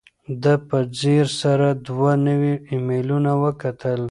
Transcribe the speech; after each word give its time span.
ده 0.41 0.53
په 0.67 0.77
ځیر 0.99 1.27
سره 1.41 1.67
دوه 1.87 2.11
نوي 2.27 2.53
ایمیلونه 2.69 3.31
وکتل. 3.43 3.99